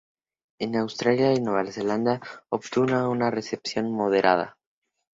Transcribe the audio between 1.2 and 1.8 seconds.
y Nueva